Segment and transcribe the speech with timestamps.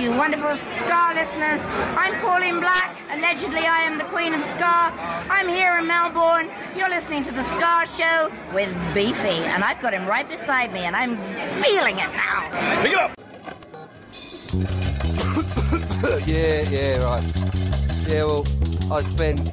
[0.00, 1.60] Hi there, you wonderful Ska listeners.
[1.94, 2.96] I'm Pauline Black.
[3.10, 4.64] Allegedly, I am the Queen of Ska.
[4.64, 6.48] I'm here in Melbourne.
[6.74, 10.80] You're listening to the Ska Show with Beefy, and I've got him right beside me,
[10.80, 11.18] and I'm
[11.62, 12.48] feeling it now.
[12.82, 13.12] Pick it up.
[16.26, 17.24] yeah, yeah, right.
[18.08, 18.46] Yeah, well,
[18.90, 19.50] I spend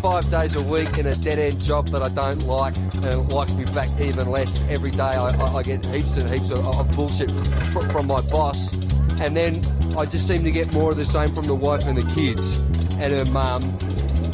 [0.00, 3.16] five days a week in a dead end job that I don't like, and it
[3.16, 4.62] likes me back even less.
[4.68, 7.32] Every day I, I, I get heaps and heaps of, of bullshit
[7.72, 8.76] fr- from my boss,
[9.20, 9.60] and then
[9.96, 12.58] I just seem to get more of the same from the wife and the kids,
[13.00, 13.62] and her mum,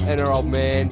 [0.06, 0.90] and her old man.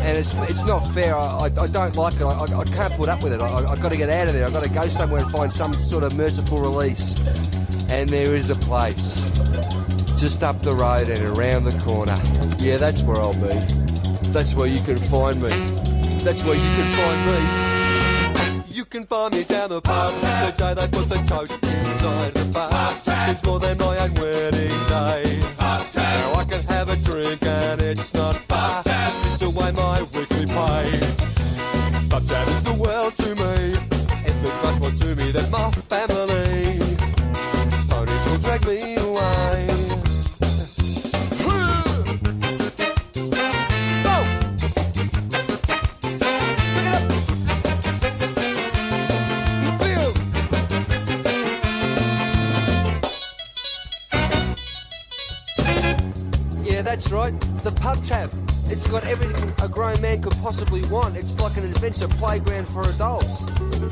[0.00, 1.14] And it's, it's not fair.
[1.14, 2.22] I, I, don't like it.
[2.22, 3.42] I, I, can't put up with it.
[3.42, 4.46] I, I've got to get out of there.
[4.46, 7.18] I've got to go somewhere and find some sort of merciful release.
[7.90, 9.20] And there is a place
[10.18, 12.18] just up the road and around the corner.
[12.58, 13.54] Yeah, that's where I'll be.
[14.30, 15.48] That's where you can find me.
[16.18, 17.69] That's where you can find me.
[18.80, 22.46] You can find me down the pub the day they put the tote inside the
[22.46, 22.94] bar.
[23.28, 25.38] It's more than my own wedding day.
[25.60, 30.46] Now I can have a drink and it's not far to piss away my weekly
[30.46, 30.98] pay.
[32.08, 33.76] But that is the world to me.
[34.24, 36.78] It means much more to me than my family.
[37.86, 39.69] Ponies will drag me away.
[57.00, 57.40] That's right.
[57.64, 58.30] The pub tab.
[58.66, 61.16] It's got everything a grown man could possibly want.
[61.16, 63.46] It's like an adventure playground for adults.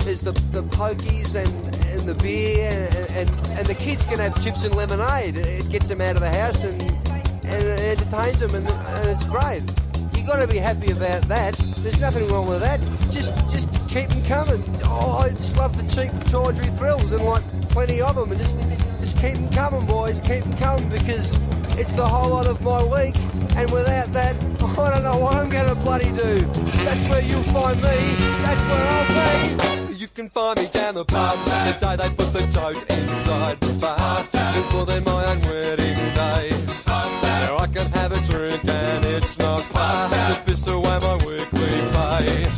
[0.05, 4.43] There's the the pokies and, and the beer and, and, and the kids can have
[4.45, 5.39] chips and lemonade.
[5.39, 9.27] It gets them out of the house and and it entertains them and, and it's
[9.27, 9.88] great.
[10.29, 11.55] Got to be happy about that.
[11.79, 12.79] There's nothing wrong with that.
[13.11, 14.63] Just just keep them coming.
[14.85, 18.55] Oh, I just love the cheap tawdry thrills and like plenty of them and just
[19.01, 20.21] just keep them coming, boys.
[20.21, 21.41] Keep them coming because
[21.79, 23.17] it's the whole lot of my week.
[23.57, 24.37] And without that,
[24.79, 26.41] I don't know what I'm going to bloody do.
[26.85, 27.99] That's where you'll find me.
[28.45, 29.95] That's where I'll be.
[29.95, 33.73] You can find me down the pub the day they put the tote inside the
[33.81, 34.27] bar.
[34.31, 36.51] It's more than my own wedding day.
[36.87, 40.18] Now I can have a drink and it's not far
[40.59, 42.51] piss away my weekly pay.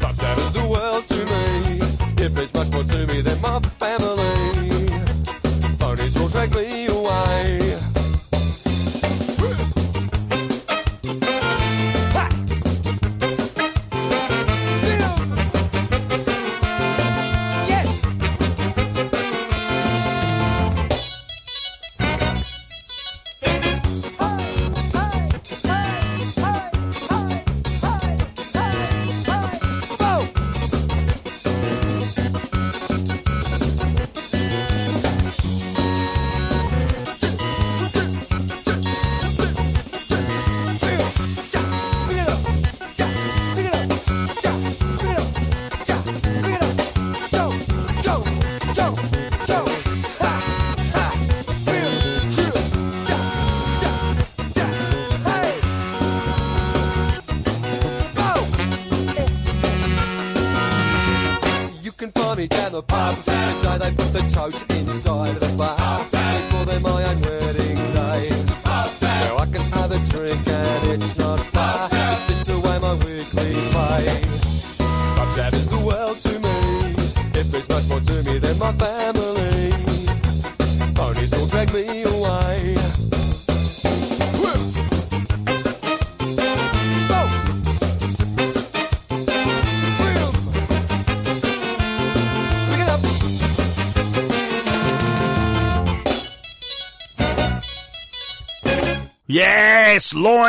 [0.00, 2.24] But that is the world to me.
[2.24, 3.58] It means much more to me than my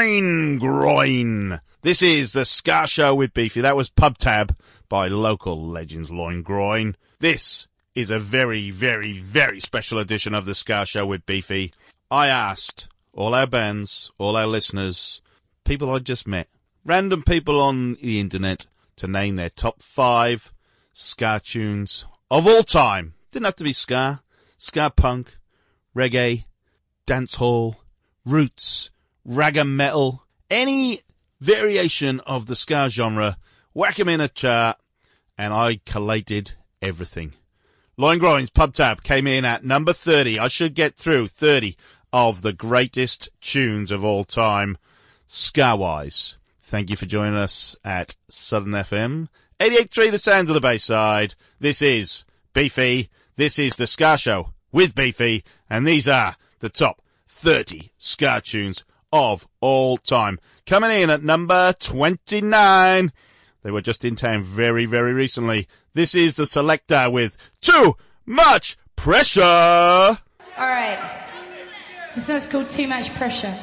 [0.04, 1.62] Loin groin.
[1.82, 3.62] This is the Ska Show with Beefy.
[3.62, 4.54] That was Pub Tab
[4.90, 6.98] by local legends Loin Groin.
[7.20, 11.72] This is a very, very, very special edition of the Ska Show with Beefy.
[12.12, 15.22] I asked all our bands, all our listeners,
[15.64, 16.50] people I just met,
[16.84, 18.68] random people on the internet
[18.98, 20.52] to name their top five
[20.92, 23.14] ska tunes of all time.
[23.32, 24.22] Didn't have to be ska,
[24.58, 25.38] ska punk,
[25.96, 26.44] reggae,
[27.08, 27.78] dancehall,
[28.26, 28.90] roots,
[29.28, 31.02] ragga metal, any
[31.40, 33.38] variation of the ska genre,
[33.74, 34.78] whack 'em in a chart,
[35.38, 37.34] and I collated everything.
[37.98, 40.40] Loin Groins Pub Tab came in at number 30.
[40.40, 41.78] I should get through 30
[42.12, 44.78] of the greatest tunes of all time,
[45.28, 46.38] ska-wise.
[46.60, 49.30] Thank you for joining us at Southern FM.
[49.60, 51.36] 88.3 The Sounds of the Bayside.
[51.60, 53.10] This is Beefy.
[53.36, 55.44] This is the Ska Show with Beefy.
[55.70, 58.84] And these are the top 30 ska tunes
[59.14, 60.40] of all time.
[60.66, 63.14] Coming in at number 29.
[63.62, 65.68] They were just in town very, very recently.
[65.94, 67.96] This is the Selecter with Too
[68.26, 69.42] Much Pressure.
[69.44, 70.18] All
[70.58, 71.00] right.
[72.16, 73.56] This one's called Too Much Pressure.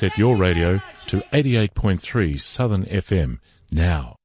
[0.00, 3.40] Reset your radio to 88.3 Southern FM
[3.72, 4.17] now.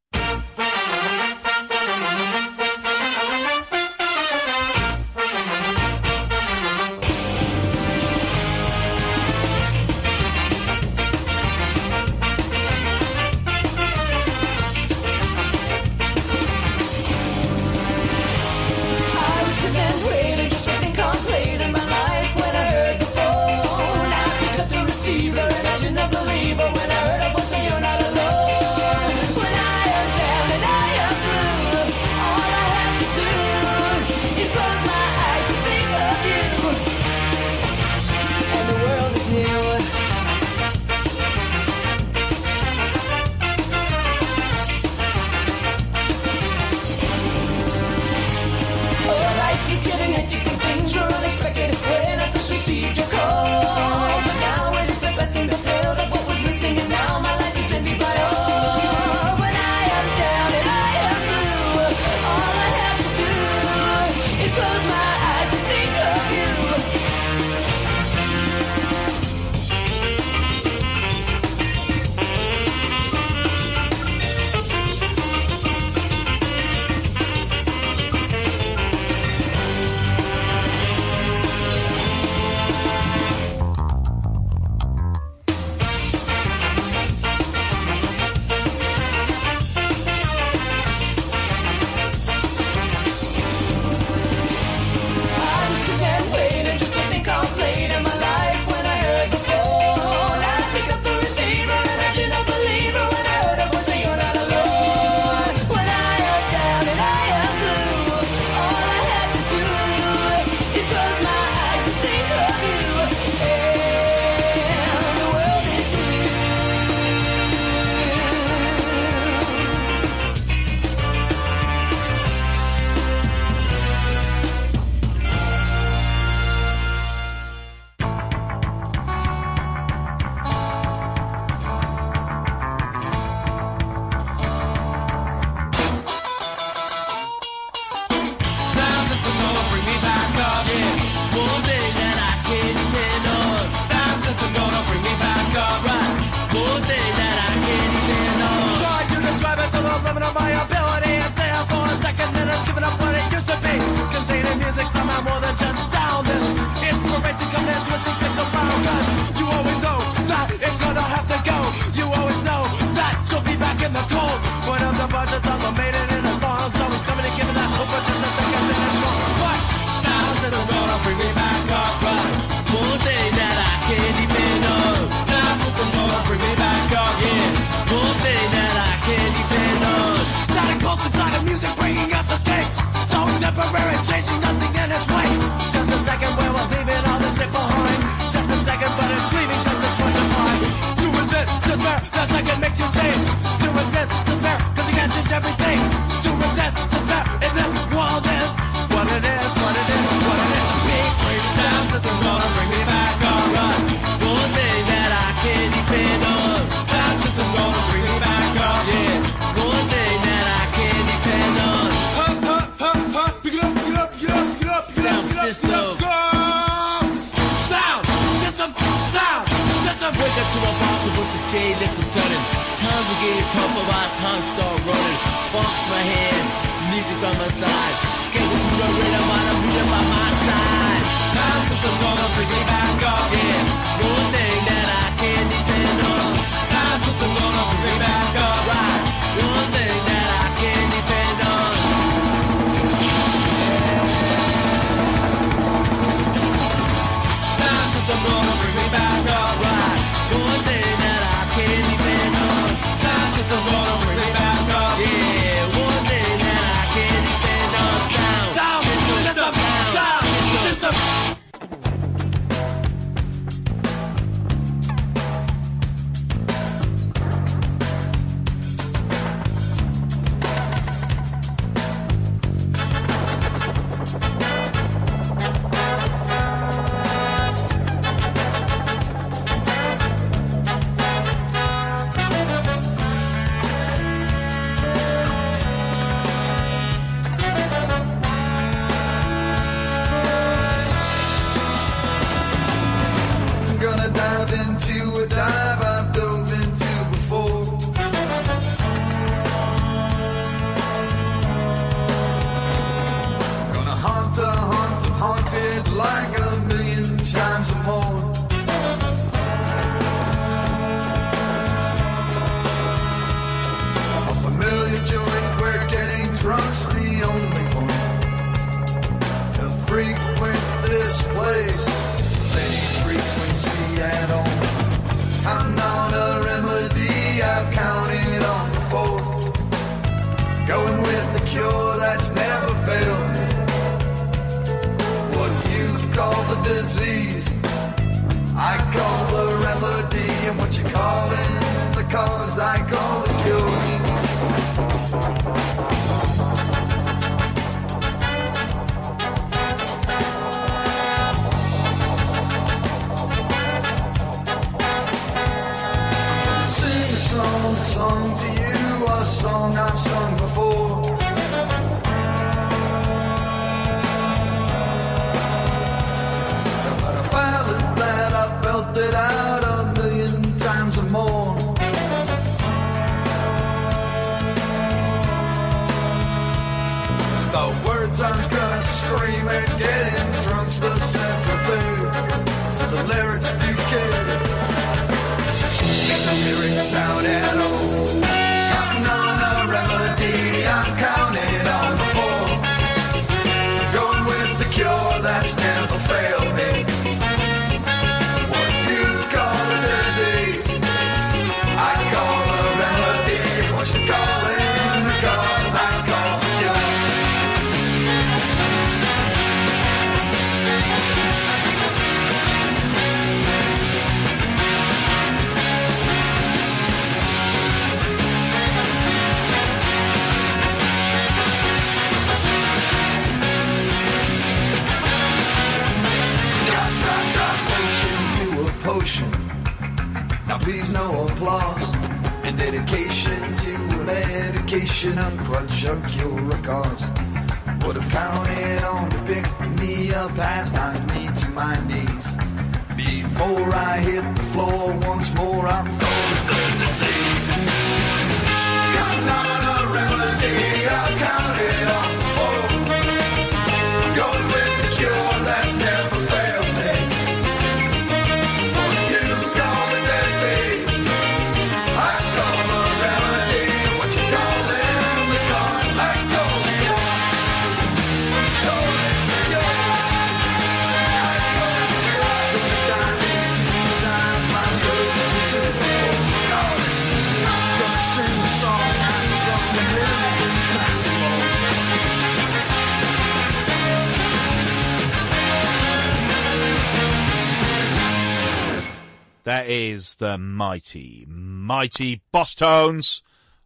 [490.37, 493.21] Mighty, mighty Bosstones.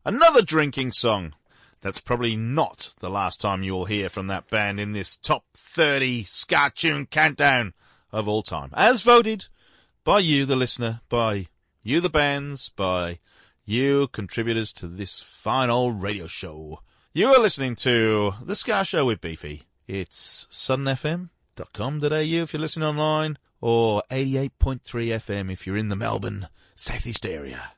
[0.06, 1.34] Another drinking song.
[1.82, 5.46] That's probably not the last time you will hear from that band in this top
[5.54, 7.74] 30 ska tune countdown
[8.12, 8.72] of all time.
[8.74, 9.48] As voted
[10.04, 11.48] by you, the listener, by
[11.84, 13.20] you, the bands, by
[13.66, 16.82] you, contributors to this fine old radio show.
[17.14, 19.64] You are listening to The Ska Show with Beefy.
[19.88, 27.26] It's southernfm.com.au if you're listening online, or 88.3 FM if you're in the Melbourne Southeast
[27.26, 27.72] area.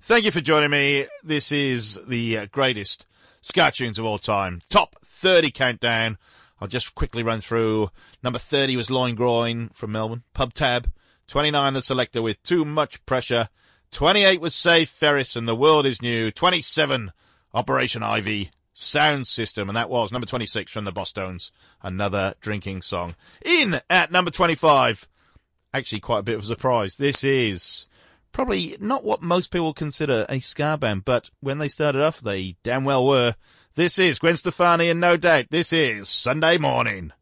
[0.00, 1.06] Thank you for joining me.
[1.22, 3.06] This is the uh, greatest
[3.40, 4.60] ska tunes of all time.
[4.68, 6.18] Top 30 countdown.
[6.60, 7.90] I'll just quickly run through.
[8.22, 10.22] Number 30 was Loin Groin from Melbourne.
[10.34, 10.90] Pub Tab.
[11.26, 13.48] 29 the Selecter with Too Much Pressure.
[13.90, 16.30] 28 was Save Ferris and The World is New.
[16.30, 17.12] 27
[17.54, 18.50] Operation Ivy.
[18.74, 21.52] Sound System, and that was number 26 from the Bosstones.
[21.80, 23.14] Another drinking song.
[23.44, 25.08] In at number 25,
[25.74, 26.96] actually quite a bit of a surprise.
[26.96, 27.88] This is
[28.32, 32.56] probably not what most people consider a ska band, but when they started off, they
[32.62, 33.34] damn well were.
[33.74, 37.12] This is Gwen Stefani, and no doubt this is Sunday Morning.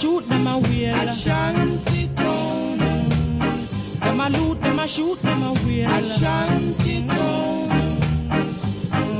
[0.00, 0.94] Shoot, them a wheel.
[0.94, 2.78] Ashanti town.
[4.00, 5.90] Them a loot, them a shoot, them a wheel.
[5.90, 7.68] Ashanti town.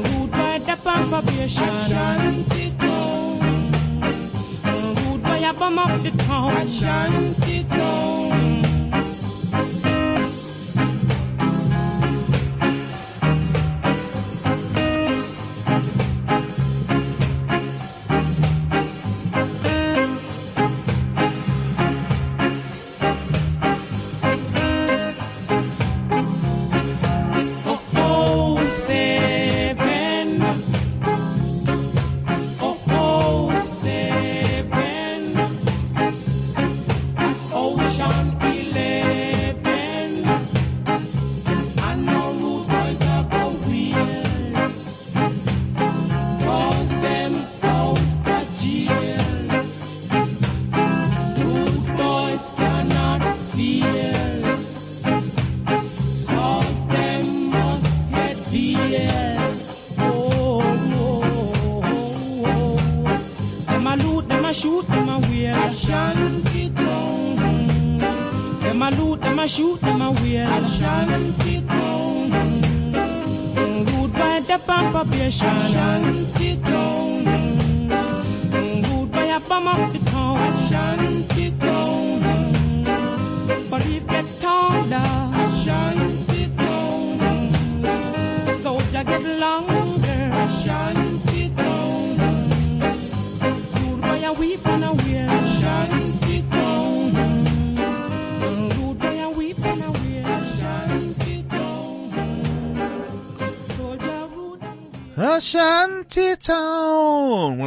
[0.04, 1.74] Rude by the probation.
[1.84, 3.40] Ashanti town.
[5.04, 6.52] Rude by a bum up the town.
[6.52, 7.29] Ashanti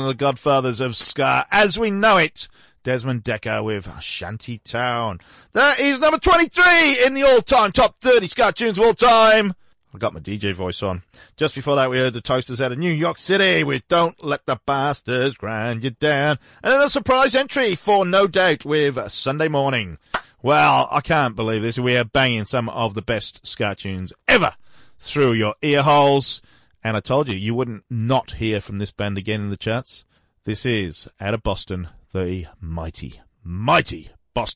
[0.03, 2.47] of the godfathers of ska as we know it.
[2.83, 5.21] Desmond Dekker with Shanty Town.
[5.53, 9.53] That is number 23 in the all-time top 30 ska tunes of all time.
[9.95, 11.03] I got my DJ voice on.
[11.37, 14.45] Just before that, we heard the Toasters out of New York City with Don't Let
[14.45, 16.39] the Bastards Grind You Down.
[16.63, 19.99] And then a surprise entry for No Doubt with Sunday Morning.
[20.41, 21.79] Well, I can't believe this.
[21.79, 24.55] We are banging some of the best ska tunes ever
[24.97, 26.41] through your ear holes.
[26.83, 30.03] And I told you, you wouldn't not hear from this band again in the charts.
[30.43, 34.53] This is, out of Boston, the mighty, mighty Boss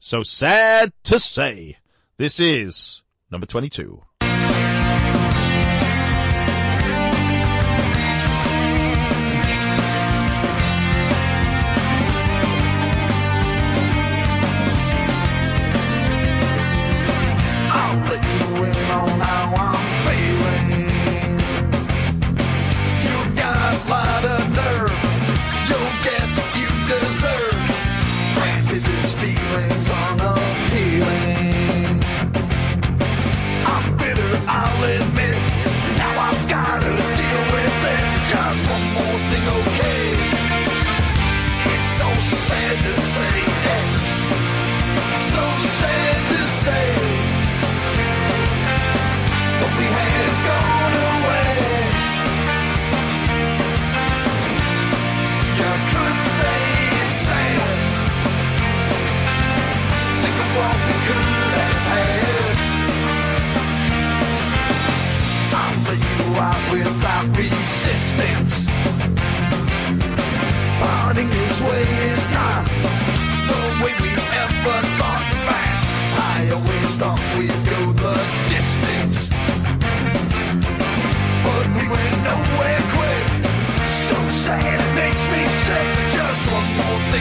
[0.00, 1.76] So sad to say.
[2.16, 4.02] This is number 22.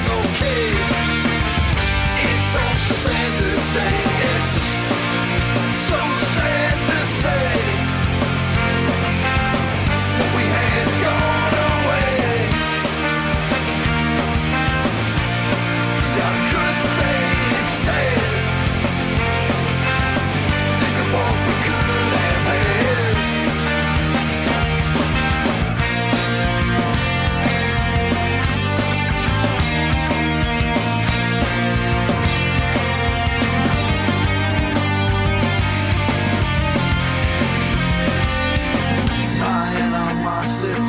[0.02, 0.74] Okay?
[2.28, 4.05] It's so sad to say.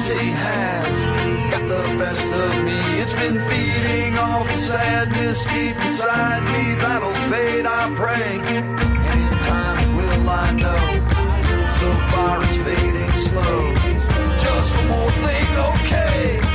[0.07, 2.79] Animosity has got the best of me.
[3.01, 6.75] It's been feeding off the sadness deep inside me.
[6.81, 8.41] That'll fade, I pray.
[9.11, 10.83] Anytime will I know.
[11.79, 13.75] So far it's fading slow.
[14.39, 16.46] Just one more thing, okay?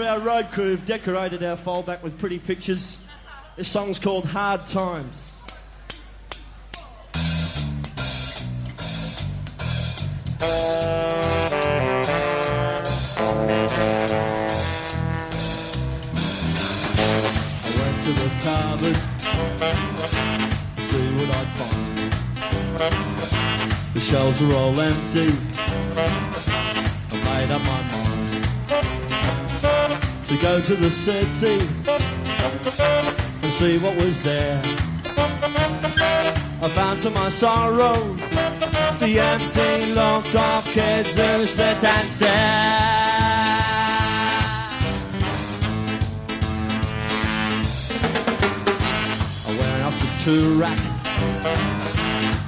[0.00, 2.96] For our road crew who've decorated our foldback with pretty pictures.
[3.56, 5.42] This song's called Hard Times.
[10.40, 10.46] I
[17.76, 18.96] went to the cupboard
[20.76, 22.12] to see what I'd find.
[23.92, 25.28] The shelves are all empty.
[27.12, 27.89] I made up my
[30.30, 31.58] to go to the city
[33.42, 34.62] and see what was there.
[36.62, 37.94] I found to my sorrow
[39.00, 42.30] the empty look of kids who sit and stare.
[49.46, 50.80] I went out to Toorak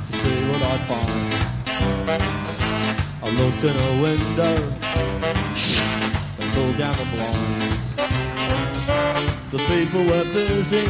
[0.07, 1.31] to see what I'd find.
[3.25, 4.57] I looked in a window
[6.39, 7.72] and pulled down the blinds.
[9.53, 10.87] The people were busy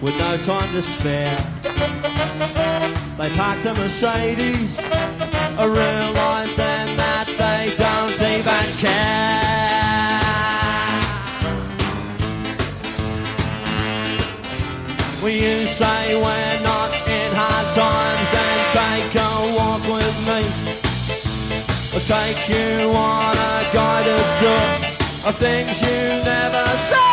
[0.00, 1.36] with no time to spare.
[3.18, 4.86] They parked a Mercedes.
[4.90, 9.28] I realised then that they don't even care.
[15.22, 20.40] Will you say we're not in hard times and take a walk with me?
[21.92, 24.87] I'll take you on a guided tour
[25.28, 27.07] of things you never saw.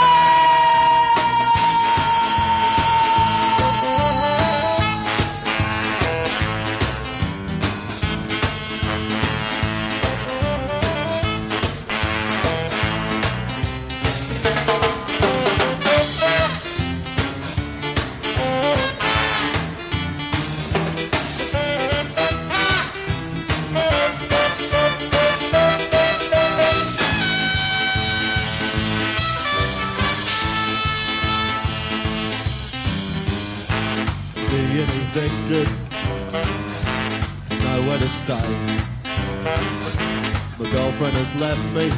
[40.98, 41.90] Girlfriend has left me,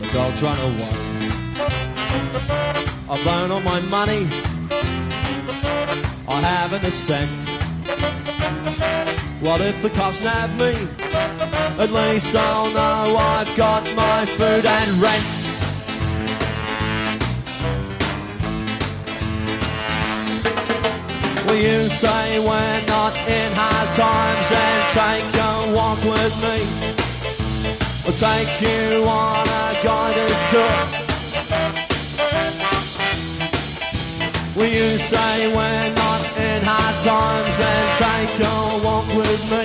[0.00, 0.94] my dog's to away.
[3.08, 4.28] I've blown all my money,
[6.28, 7.38] I haven't a cent.
[9.40, 10.74] What if the cops nab me?
[11.82, 15.44] At least I'll know I've got my food and rent.
[21.46, 26.83] Will you say we're not in hard times and take a walk with me?
[28.06, 31.04] I'll take you on a guided tour.
[34.54, 39.64] Will you say we're not in hard times and take a walk with me?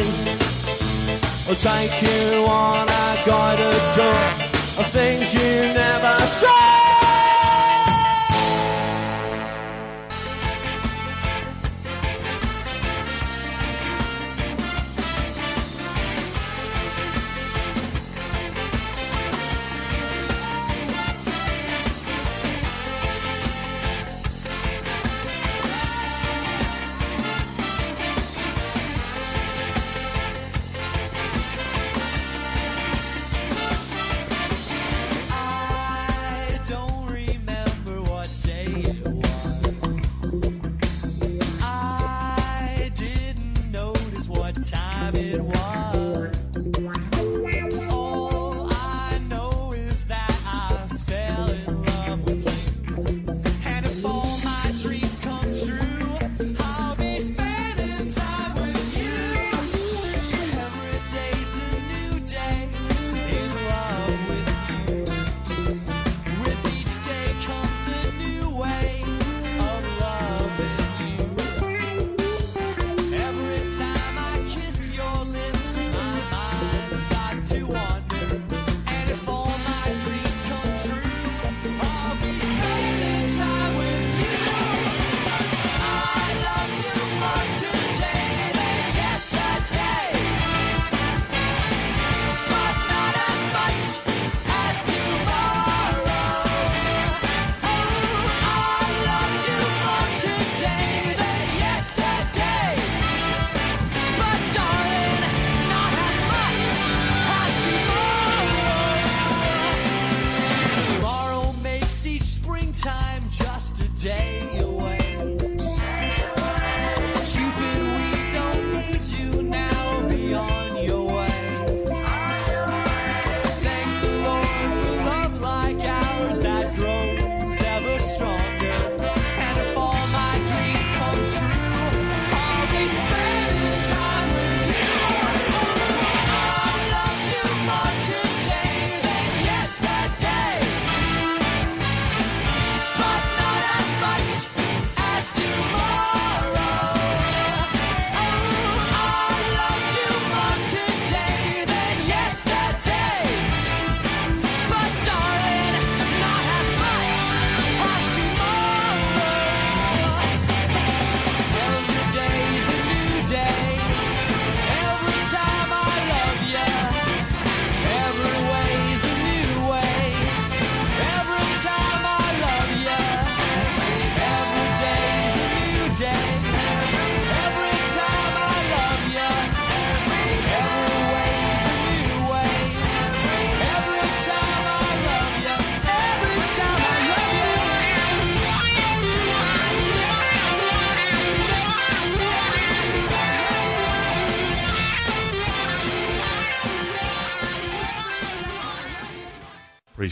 [1.50, 4.24] I'll take you on a guided tour
[4.80, 6.89] of things you never saw.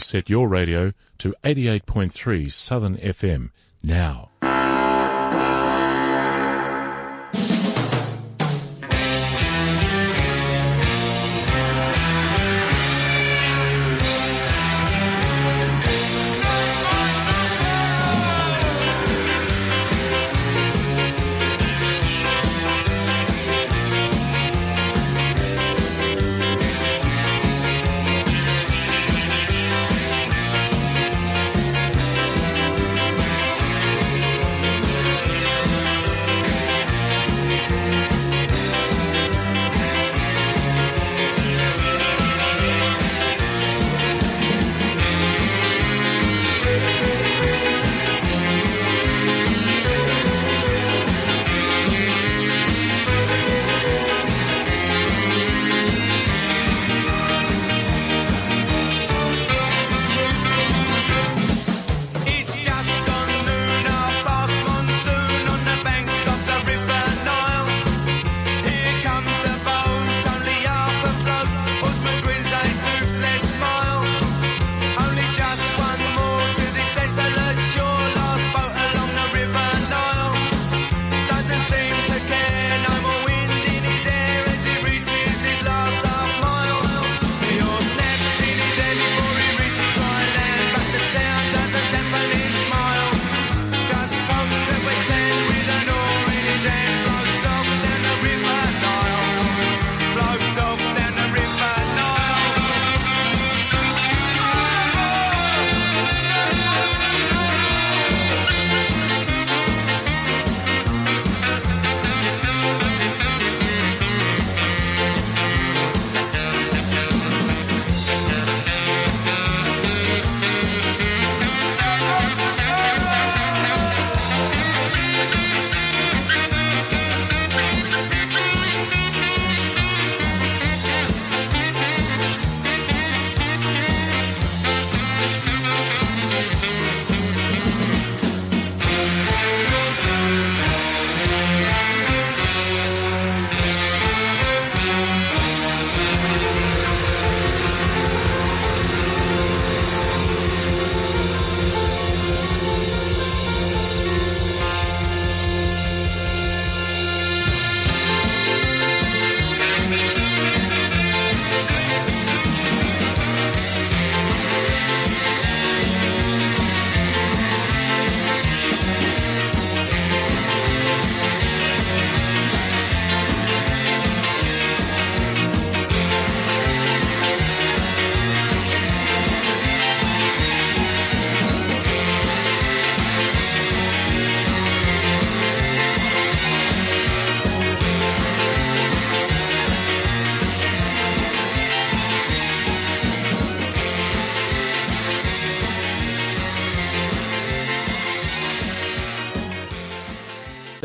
[0.08, 3.50] Reset your radio to 88.3 Southern FM
[3.82, 4.30] now.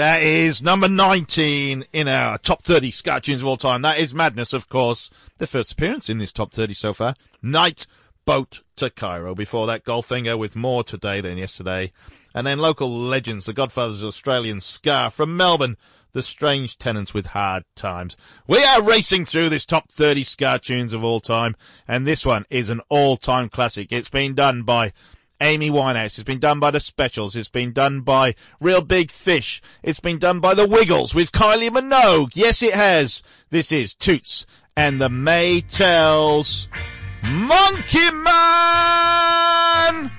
[0.03, 3.83] That is number 19 in our top 30 ska tunes of all time.
[3.83, 5.09] That is Madness, of course.
[5.37, 7.15] Their first appearance in this top 30 so far.
[7.41, 7.87] Night
[8.25, 9.33] Boat to Cairo.
[9.33, 11.93] Before that, Goldfinger with more today than yesterday.
[12.35, 15.77] And then local legends, the Godfathers of Australian Ska from Melbourne.
[16.11, 18.17] The Strange Tenants with Hard Times.
[18.45, 21.55] We are racing through this top 30 ska tunes of all time,
[21.87, 23.87] and this one is an all-time classic.
[23.91, 24.93] It's been done by
[25.41, 26.17] Amy Winehouse.
[26.17, 27.35] It's been done by the Specials.
[27.35, 29.61] It's been done by Real Big Fish.
[29.81, 32.31] It's been done by the Wiggles with Kylie Minogue.
[32.33, 33.23] Yes, it has.
[33.49, 36.67] This is Toots and the Maytals.
[37.23, 40.11] Monkey Man!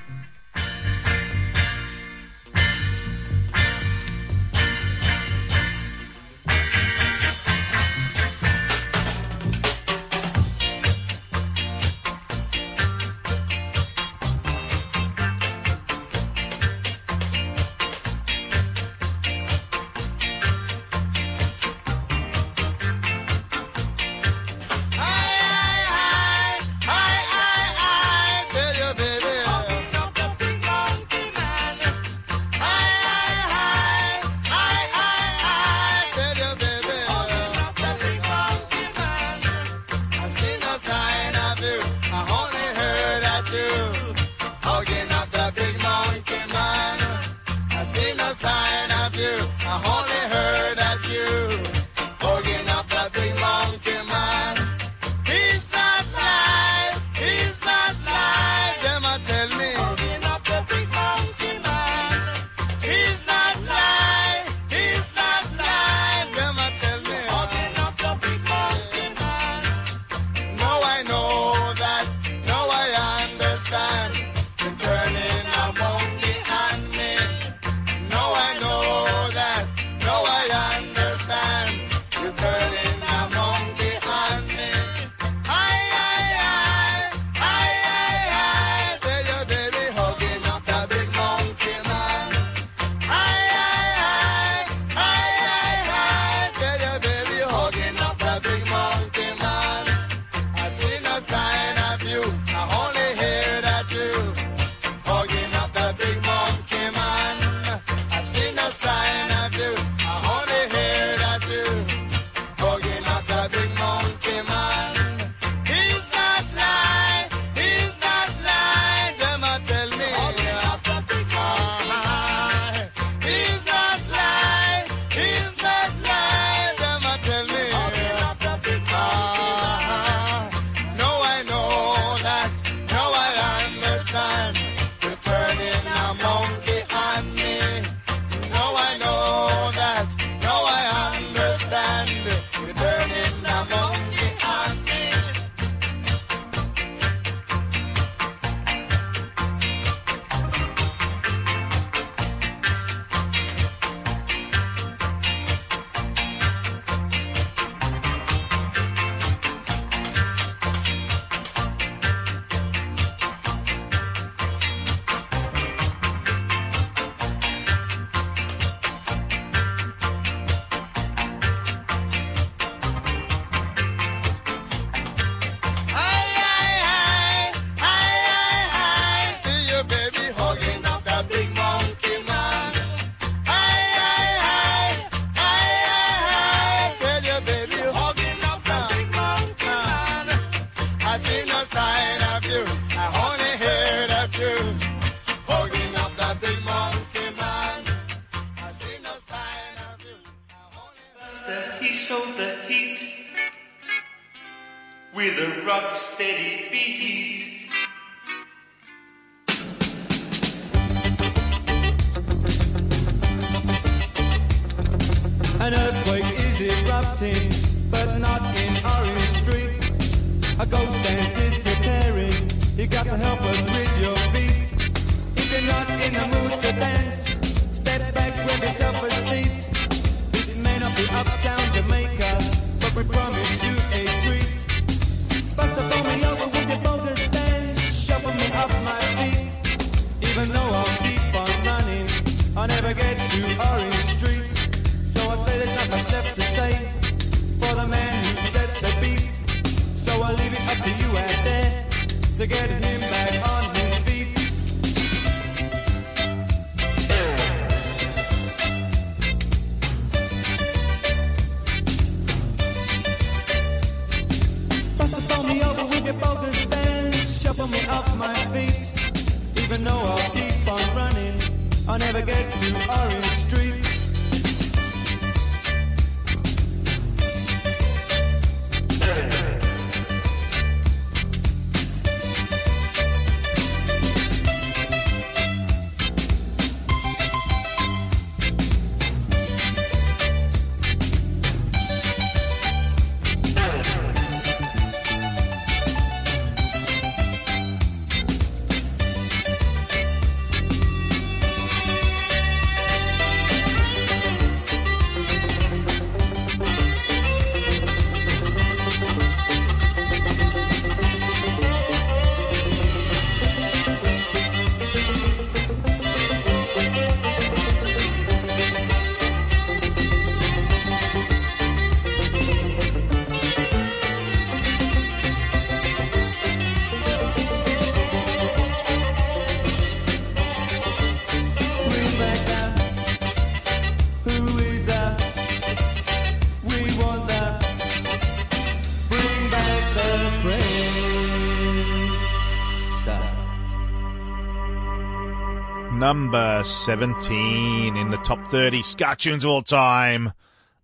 [345.95, 350.33] Number 17 in the top 30 ska tunes of all time.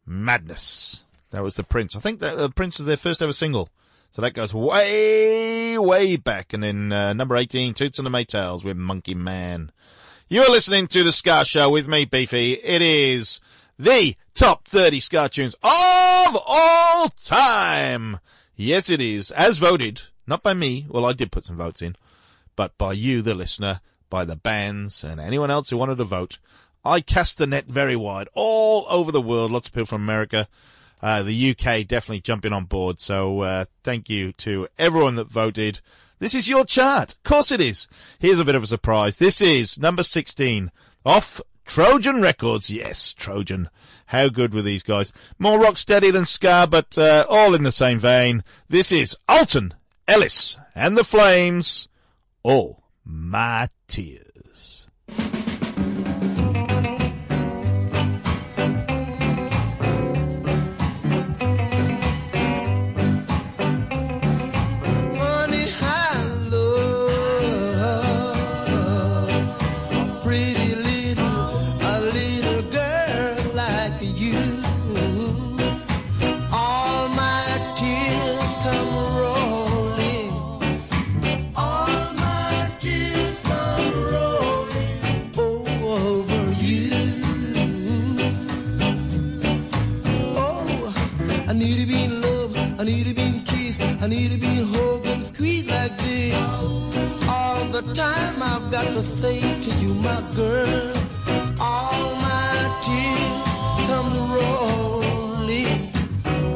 [0.06, 1.02] Madness.
[1.30, 1.96] That was the Prince.
[1.96, 3.68] I think that the Prince was their first ever single.
[4.10, 6.52] So that goes way, way back.
[6.52, 9.72] And then uh, number 18, Toots and the Maytals with Monkey Man.
[10.28, 12.52] You're listening to the Ska Show with me, Beefy.
[12.52, 13.40] It is
[13.78, 18.20] the top 30 ska tunes of all time.
[18.54, 19.32] Yes, it is.
[19.32, 20.86] As voted, not by me.
[20.88, 21.96] Well, I did put some votes in,
[22.54, 23.80] but by you, the listener,
[24.10, 26.38] by the bands, and anyone else who wanted to vote.
[26.84, 29.50] I cast the net very wide, all over the world.
[29.50, 30.48] Lots of people from America.
[31.02, 33.00] Uh, the UK definitely jumping on board.
[33.00, 35.80] So, uh, thank you to everyone that voted.
[36.18, 37.12] This is your chart.
[37.12, 37.88] Of course it is.
[38.18, 39.16] Here's a bit of a surprise.
[39.16, 40.70] This is number 16
[41.06, 42.68] off Trojan Records.
[42.68, 43.70] Yes, Trojan.
[44.06, 45.12] How good were these guys?
[45.38, 48.42] More rock steady than Ska, but uh, all in the same vein.
[48.68, 49.74] This is Alton
[50.06, 51.88] Ellis and the Flames.
[52.42, 52.79] All
[53.10, 54.29] my tears.
[94.02, 96.34] I need to be hugged and squeezed like this.
[97.28, 100.92] All the time I've got to say to you, my girl,
[101.60, 103.44] all my tears
[103.90, 105.92] come rolling.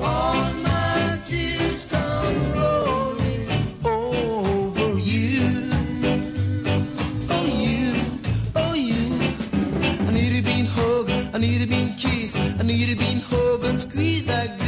[0.02, 3.48] All my tears come rolling
[3.84, 5.68] over you.
[7.28, 7.94] Oh, you,
[8.56, 9.04] oh, you.
[10.08, 13.64] I need to be hugged, I need to be kissed, I need to be hugged
[13.64, 14.63] and squeezed like this.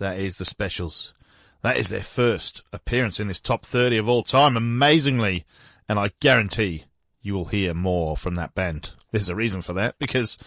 [0.01, 1.15] That is the specials.
[1.63, 5.45] That is their first appearance in this top 30 of all time, amazingly.
[5.89, 6.85] And I guarantee
[7.21, 8.95] you will hear more from that band.
[9.13, 10.39] There's a reason for that, because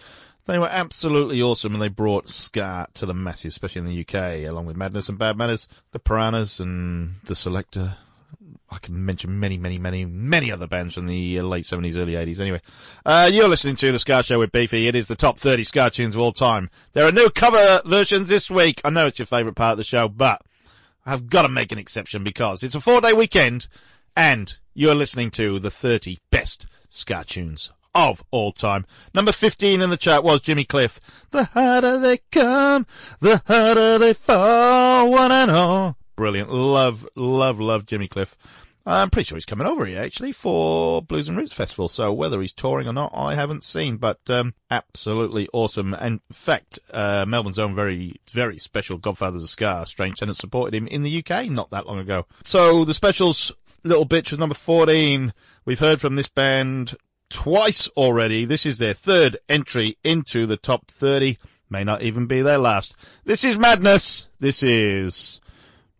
[0.46, 4.48] they were absolutely awesome and they brought ska to the masses, especially in the UK,
[4.50, 7.94] along with Madness and Bad Manners, the Piranhas and the Selecter.
[8.74, 12.14] I can mention many, many, many, many other bands from the uh, late 70s, early
[12.14, 12.40] 80s.
[12.40, 12.60] Anyway,
[13.06, 14.88] uh, you're listening to The Ska Show with Beefy.
[14.88, 16.70] It is the top 30 Ska tunes of all time.
[16.92, 18.80] There are no cover versions this week.
[18.84, 20.42] I know it's your favourite part of the show, but
[21.06, 23.68] I've got to make an exception because it's a four day weekend
[24.16, 28.86] and you're listening to the 30 best Ska tunes of all time.
[29.14, 31.00] Number 15 in the chart was Jimmy Cliff.
[31.30, 32.86] The harder they come,
[33.20, 35.96] the harder they fall, one and all.
[36.16, 36.50] Brilliant.
[36.50, 38.36] Love, love, love Jimmy Cliff.
[38.86, 41.88] I'm pretty sure he's coming over here actually for Blues and Roots Festival.
[41.88, 45.94] So whether he's touring or not, I haven't seen, but um, absolutely awesome.
[45.94, 50.86] In fact, uh, Melbourne's own very, very special Godfathers of Ska, Strange Tenant, supported him
[50.86, 52.26] in the UK not that long ago.
[52.44, 53.52] So the specials,
[53.84, 55.32] Little Bitch was number 14.
[55.64, 56.94] We've heard from this band
[57.30, 58.44] twice already.
[58.44, 61.38] This is their third entry into the top 30.
[61.70, 62.96] May not even be their last.
[63.24, 64.28] This is madness.
[64.40, 65.40] This is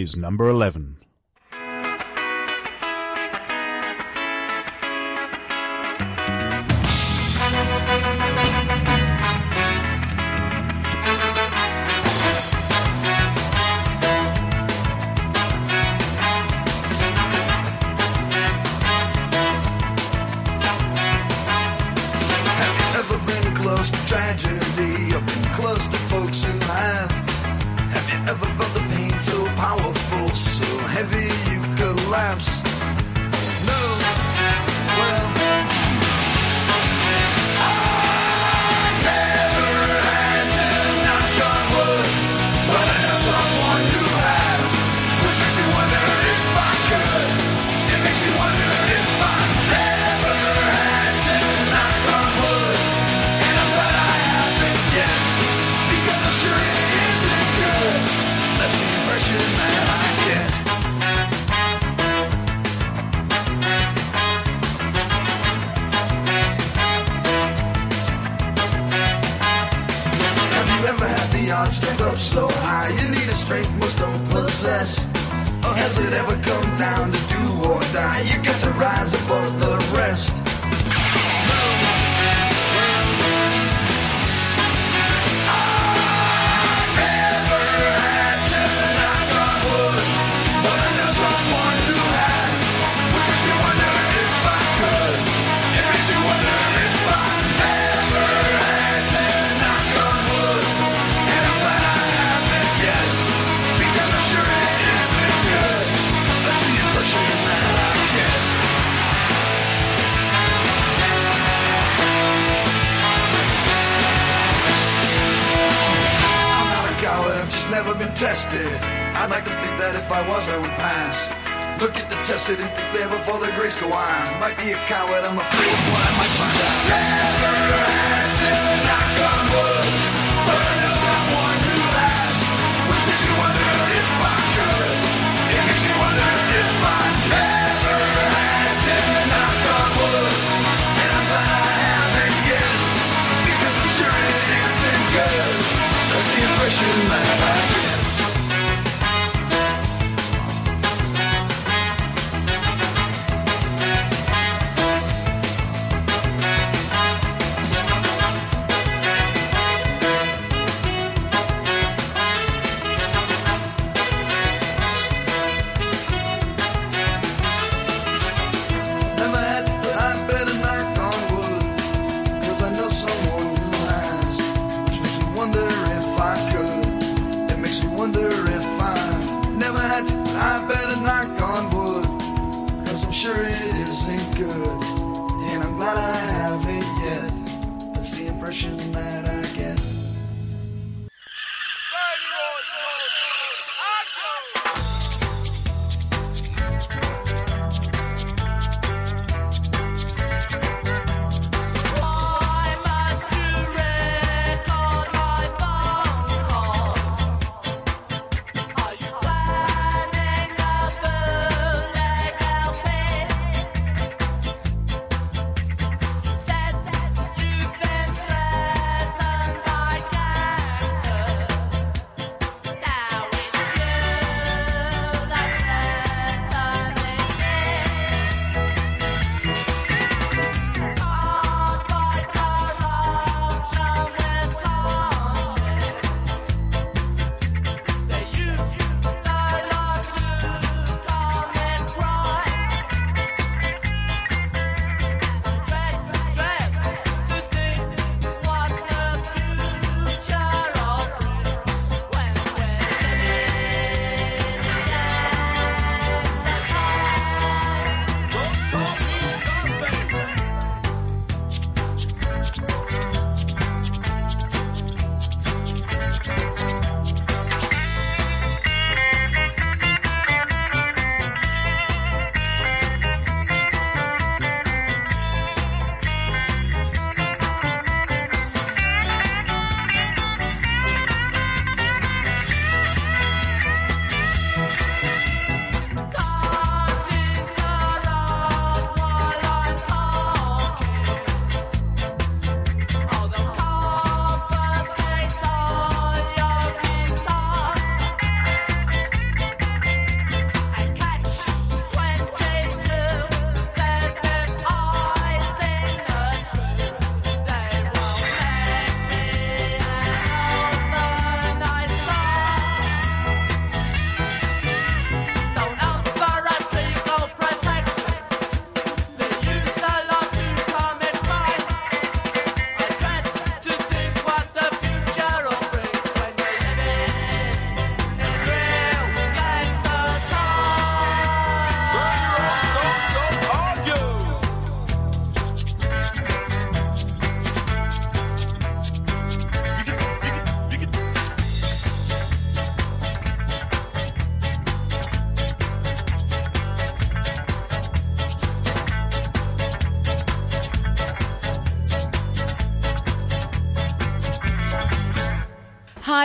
[0.00, 0.89] is number 11.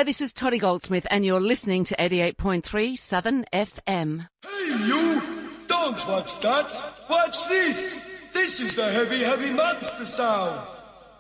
[0.06, 4.27] This is Toddy Goldsmith, and you're listening to 88.3 Southern FM.
[4.44, 5.22] Hey, you!
[5.65, 6.80] Don't watch that!
[7.10, 8.32] Watch this!
[8.32, 10.60] This is the heavy, heavy monster sound!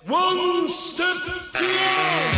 [0.05, 1.17] One step
[1.53, 2.34] beyond!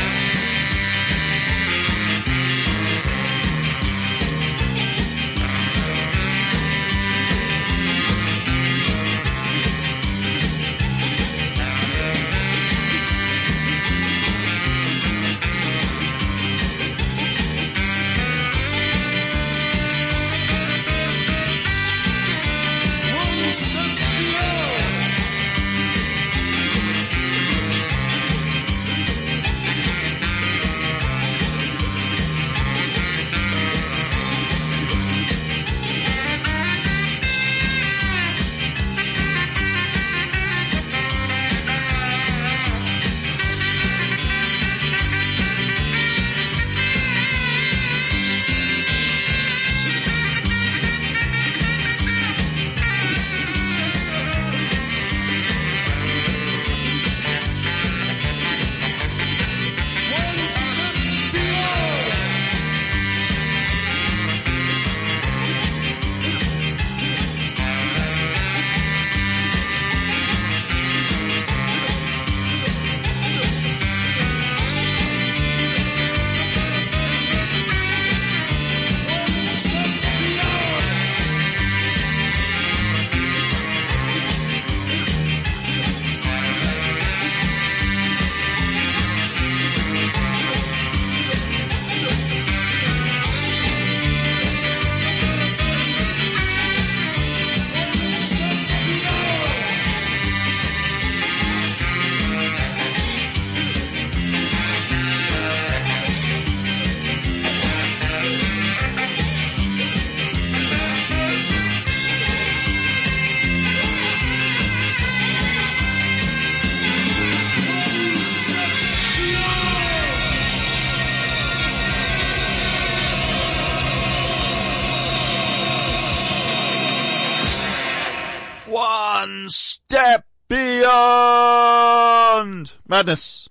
[132.98, 133.48] Madness.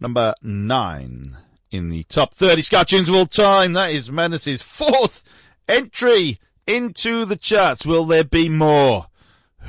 [0.00, 1.38] Number nine
[1.70, 3.72] in the top 30 Ska tunes of all time.
[3.72, 5.24] That is Madness's fourth
[5.66, 7.86] entry into the charts.
[7.86, 9.06] Will there be more?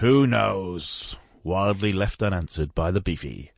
[0.01, 1.15] Who knows?
[1.41, 3.51] Wildly left unanswered by the beefy.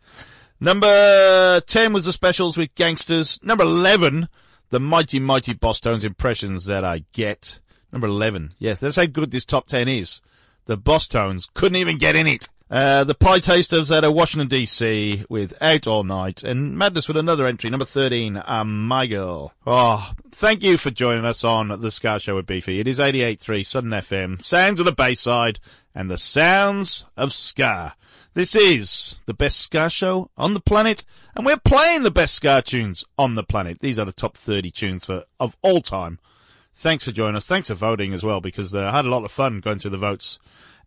[0.59, 3.39] Number 10 was the specials with Gangsters.
[3.41, 4.29] Number 11,
[4.69, 7.59] the mighty, mighty Bosstones impressions that I get.
[7.91, 8.53] Number 11.
[8.59, 10.21] Yes, that's how good this top 10 is.
[10.65, 12.49] The Bosstones couldn't even get in it.
[12.69, 17.47] Uh, the Pietasters out of Washington DC with Out All Night and Madness with another
[17.47, 19.53] entry, number 13, um, My Girl.
[19.65, 22.79] Oh, thank you for joining us on The Ska Show with Beefy.
[22.79, 25.59] It is 88.3 Southern FM, sounds of the Bayside
[25.95, 27.95] and the sounds of Ska.
[28.35, 31.03] This is the best Ska show on the planet
[31.35, 33.79] and we're playing the best Ska tunes on the planet.
[33.79, 36.19] These are the top 30 tunes for, of all time.
[36.75, 37.47] Thanks for joining us.
[37.47, 39.91] Thanks for voting as well because uh, I had a lot of fun going through
[39.91, 40.37] the votes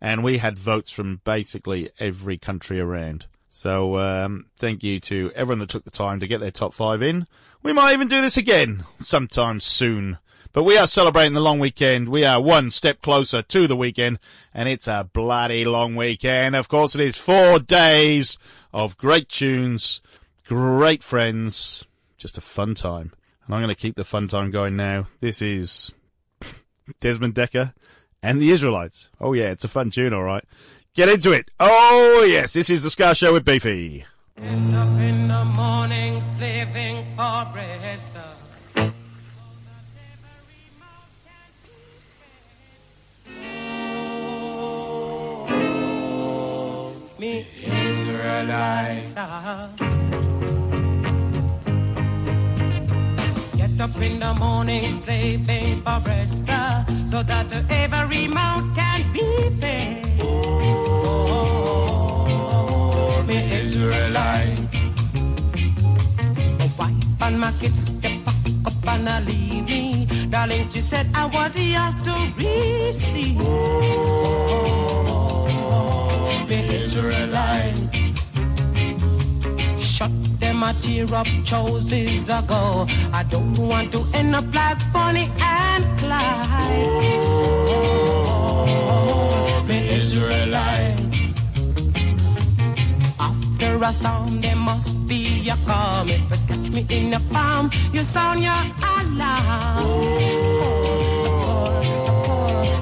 [0.03, 3.25] and we had votes from basically every country around.
[3.49, 7.01] So um, thank you to everyone that took the time to get their top five
[7.01, 7.25] in.
[7.63, 10.17] We might even do this again sometime soon.
[10.51, 12.09] But we are celebrating the long weekend.
[12.09, 14.19] We are one step closer to the weekend,
[14.53, 16.55] and it's a bloody long weekend.
[16.55, 18.37] Of course, it is four days
[18.73, 20.01] of great tunes,
[20.45, 21.85] great friends,
[22.17, 23.13] just a fun time.
[23.45, 25.07] And I'm going to keep the fun time going now.
[25.21, 25.91] This is
[26.99, 27.73] Desmond Dekker
[28.23, 29.09] and the Israelites.
[29.21, 30.43] Oh yeah, it's a fun tune, all right.
[30.95, 31.51] Get into it.
[31.59, 34.05] Oh yes, this is the Ska Show with Beefy.
[34.37, 38.21] It's up in the morning, slaving for bread, sir.
[47.19, 49.13] Me Israelites
[53.73, 59.49] Get up in the morning, slaving for bread, sir, so that every mouth can be
[59.59, 60.21] fed.
[60.21, 61.63] Oh,
[63.27, 64.59] me Israelite.
[66.19, 68.27] Oh, my wife and my kids step
[68.67, 70.05] up and I leave me.
[70.29, 73.41] Darling, she said I was yours to receive.
[73.41, 74.05] Oh,
[76.47, 78.02] me Israelite.
[80.03, 82.85] Shut them a tear up choices ago.
[83.13, 86.49] I don't want to end up like Bonnie and Clyde.
[88.57, 90.99] Oh, me Israelite.
[93.17, 96.09] After a storm, there must be a calm.
[96.09, 99.85] If you catch me in a palm, you sound your alarm.
[99.87, 100.03] Oh,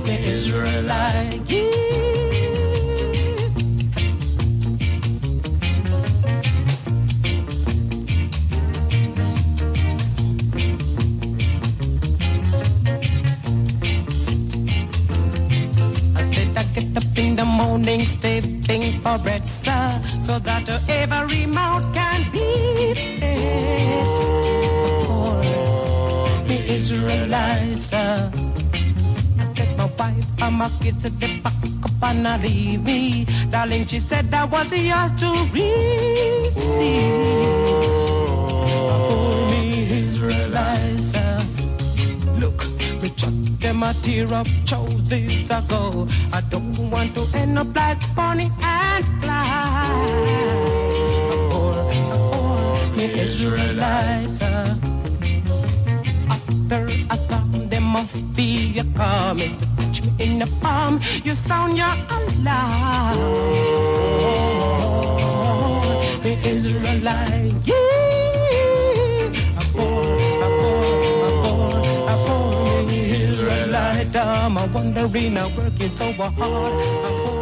[0.06, 1.71] the Israelite.
[17.76, 24.08] In the stepping for bread, sir, so that every mouth can be fed.
[25.06, 25.42] For
[26.48, 28.32] the Israelites, sir.
[29.40, 31.54] I said my wife, I'm a kid to the back
[31.86, 33.26] up and not leave me.
[33.50, 36.52] Darling, she said that was yours to receive.
[39.08, 39.64] For me,
[40.06, 41.01] Israelites,
[43.22, 46.08] chuck them a tear up choices ago.
[46.34, 50.28] I don't want to end up like Bonnie and Clyde.
[51.54, 51.76] Or,
[52.26, 54.42] or the Israelites.
[54.42, 54.76] uh,
[56.36, 56.82] After
[57.14, 61.96] a storm, there must be a you touch me in the palm, you sound your
[62.18, 63.18] alarm.
[65.34, 66.34] Oh, The
[74.32, 74.40] Israelite, yeah.
[74.40, 77.41] Israelite, I'm a wandering, I'm working so hard.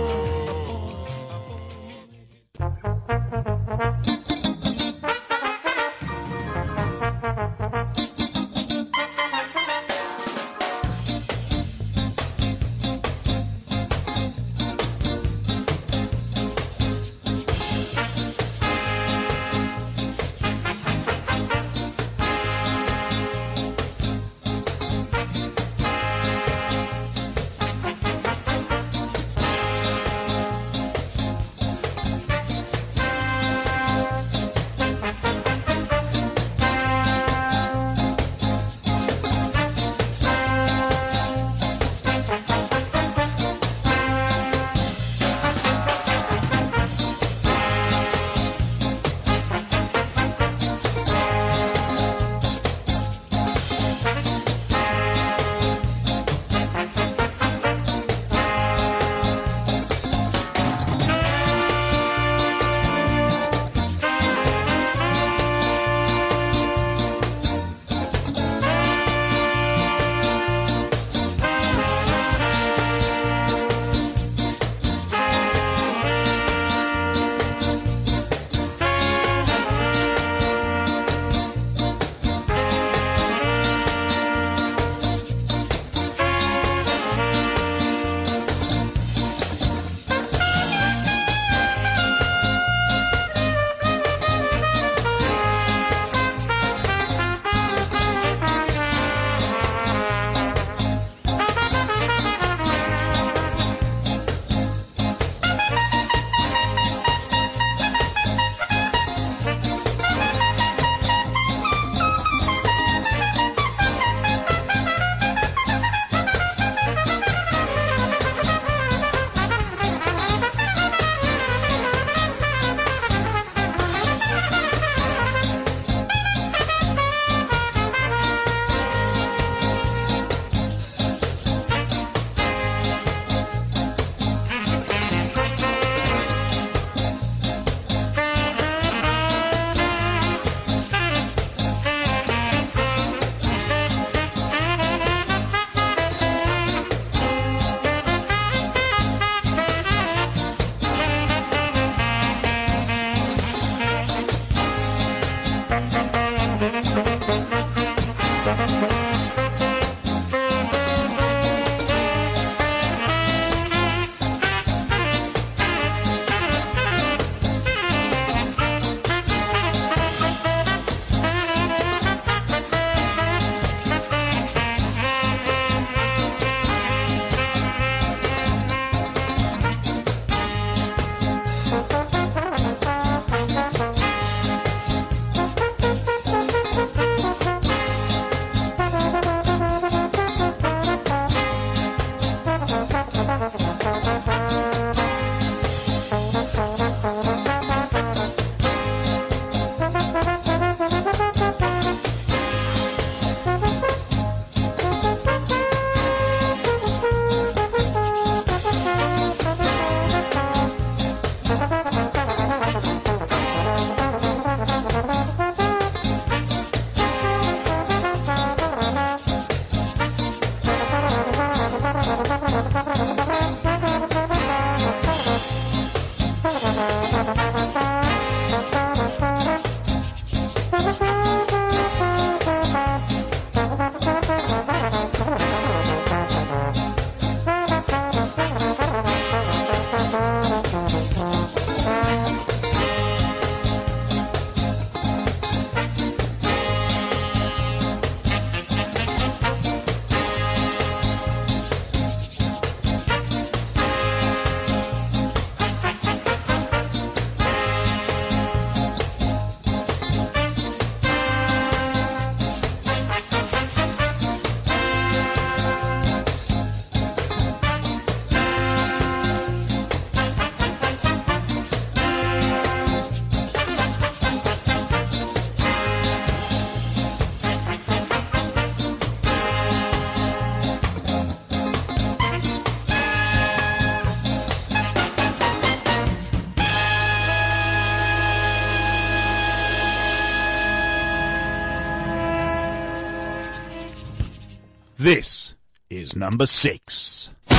[295.00, 295.56] This
[295.90, 297.30] is number six.
[297.48, 297.56] If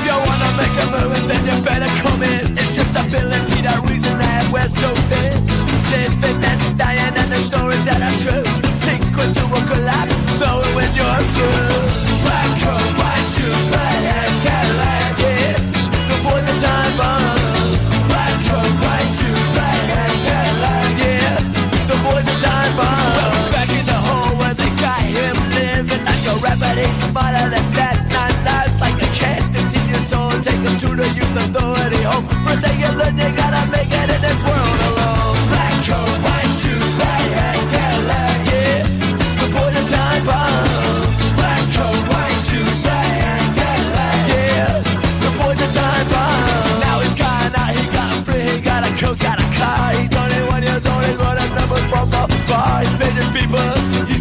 [0.00, 2.56] you wanna make a move, then you better come in.
[2.56, 5.36] It's just ability, the reason that we're so thin.
[5.92, 8.46] Living and dying, and the stories that are true.
[8.88, 11.76] Secret to a collapse, knowing when you're through.
[12.24, 13.01] Black coat,
[27.08, 27.96] smarter than that.
[28.44, 32.26] Lives like a cat, 15 years old, take him to the youth authority home.
[32.44, 32.62] First
[32.98, 35.36] learn, gotta make it in this world alone.
[35.52, 36.92] Black coat, white shoes,
[37.38, 38.82] hat, Cadillac, yeah.
[39.92, 40.66] Time bomb.
[41.38, 44.82] Black coat, white shoes, hat, Cadillac, yeah.
[45.72, 46.80] Time bomb.
[46.82, 47.14] Now he's
[47.54, 49.92] out, he got free, he got a got a car.
[49.94, 52.22] He's 21 years old, he's running numbers from the
[52.98, 54.11] paying people,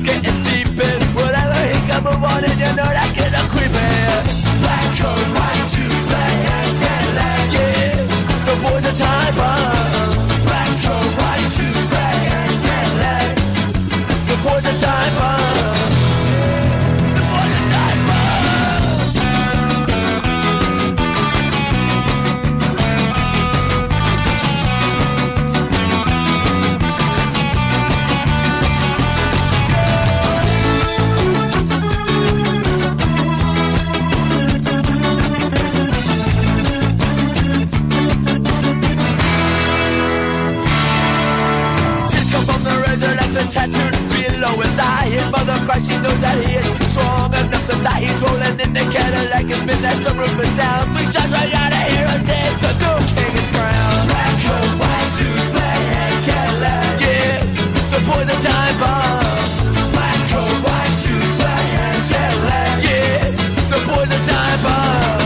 [8.94, 10.11] time bomb.
[43.52, 45.10] Tattooed below his eye.
[45.12, 48.00] His mother cries, she knows that he is strong enough to die.
[48.00, 50.88] He's rolling in the Cadillac, it's been that some roof is down.
[50.96, 54.08] Three shots right out of here and there's the new king is crowned.
[54.08, 56.96] Black coat, white shoes, black hat, Cadillac.
[57.04, 57.44] Yeah,
[57.92, 59.92] the are time bomb.
[59.92, 62.76] Black coat, white shoes, black hat, Cadillac.
[62.88, 63.36] Yeah,
[63.68, 65.21] the are time bomb.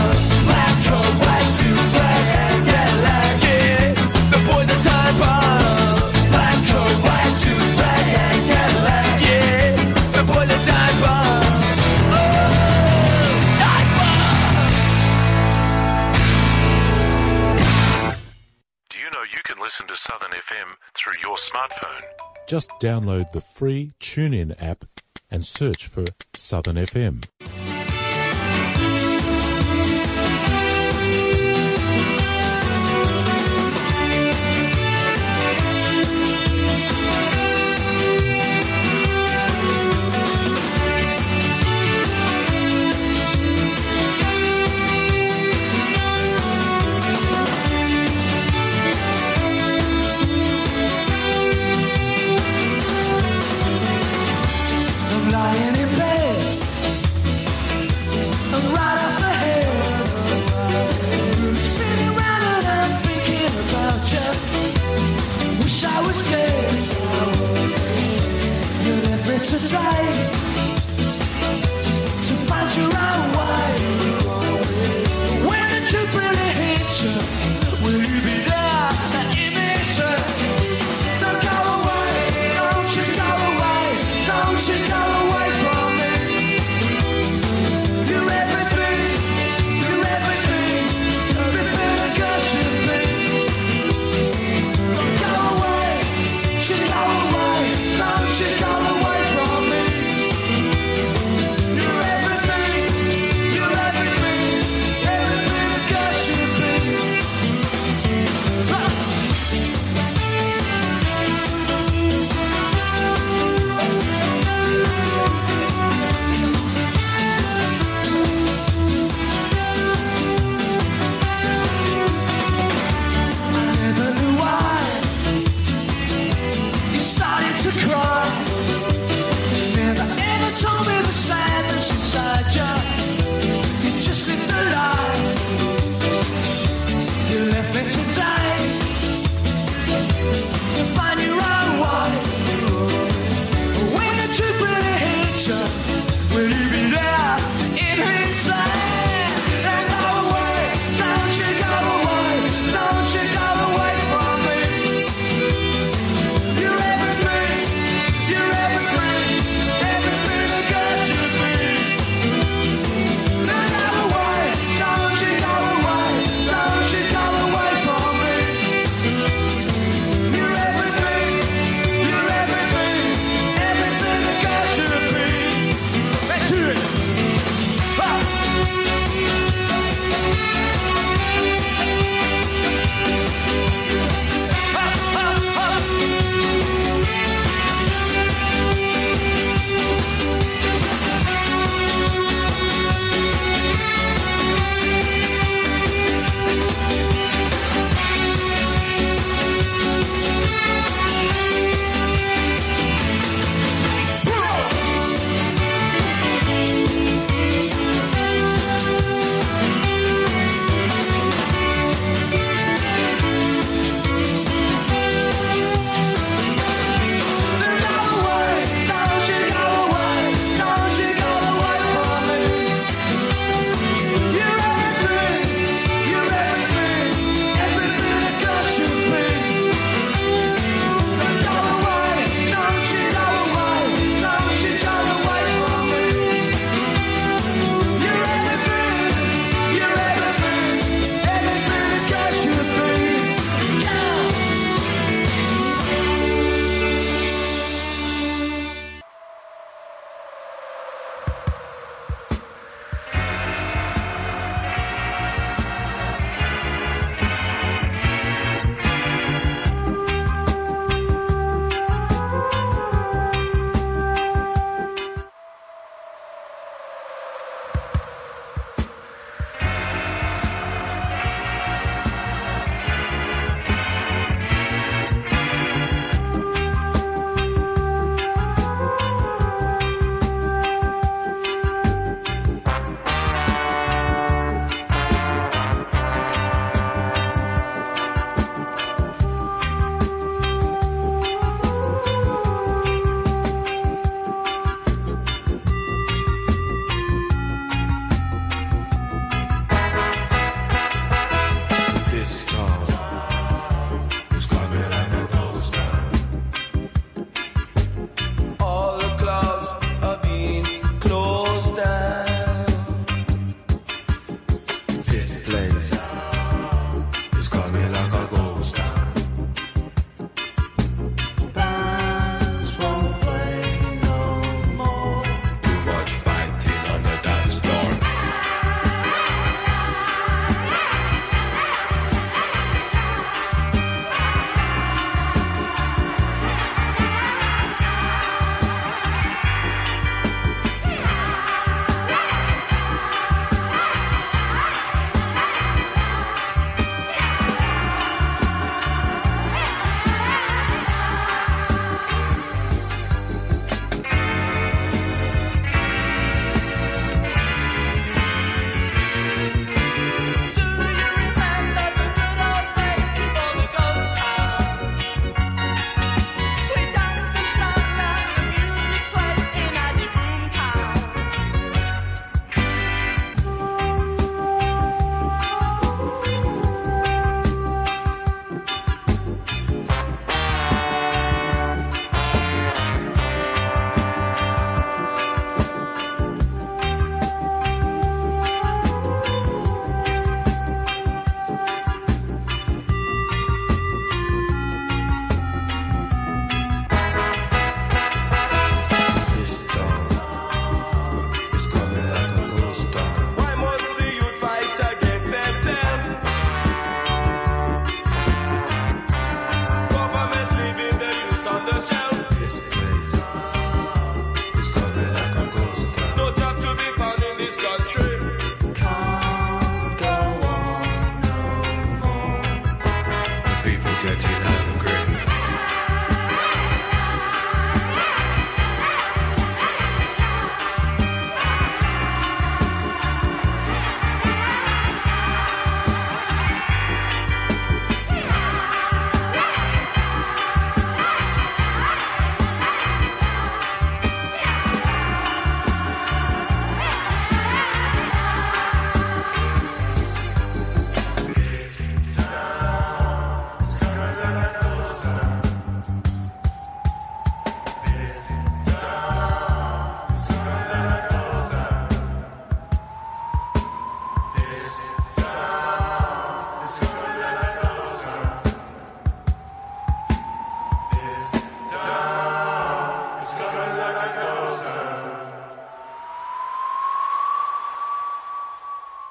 [19.66, 22.00] Listen to Southern FM through your smartphone?
[22.46, 24.84] Just download the free TuneIn app
[25.28, 26.04] and search for
[26.36, 27.24] Southern FM.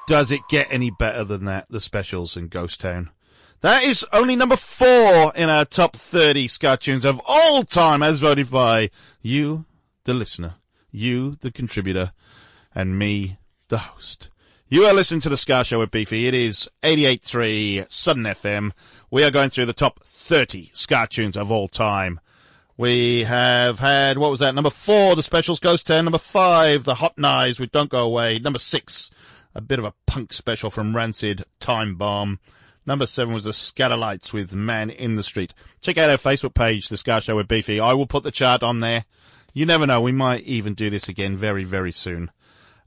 [0.06, 1.66] Does it get any better than that?
[1.68, 3.10] The specials in Ghost Town.
[3.60, 8.20] That is only number four in our top 30 ska tunes of all time as
[8.20, 9.64] voted by you,
[10.04, 10.54] the listener,
[10.92, 12.12] you, the contributor,
[12.74, 13.38] and me,
[13.68, 14.30] the host.
[14.68, 16.26] You are listening to the Ska Show with Beefy.
[16.26, 18.72] It is 88.3 Southern FM.
[19.10, 22.20] We are going through the top 30 ska tunes of all time.
[22.76, 24.54] We have had, what was that?
[24.54, 26.04] Number four, the specials Ghost Town.
[26.04, 28.38] Number five, the Hot Knives with Don't Go Away.
[28.38, 29.10] Number six,
[29.56, 32.38] a bit of a punk special from Rancid, Time Bomb.
[32.84, 35.54] Number seven was the Skatalites with Man in the Street.
[35.80, 37.80] Check out our Facebook page, The Ska Show with Beefy.
[37.80, 39.06] I will put the chart on there.
[39.54, 42.30] You never know, we might even do this again very, very soon.